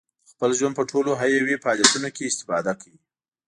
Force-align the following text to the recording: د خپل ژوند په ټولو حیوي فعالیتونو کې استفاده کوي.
د 0.27 0.27
خپل 0.33 0.51
ژوند 0.57 0.73
په 0.77 0.83
ټولو 0.91 1.09
حیوي 1.21 1.55
فعالیتونو 1.63 2.09
کې 2.15 2.29
استفاده 2.31 2.73
کوي. 2.81 2.99